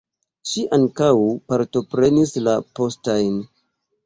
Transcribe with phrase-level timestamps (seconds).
[0.51, 1.09] Ŝi ankaŭ
[1.53, 3.39] partoprenis la postajn.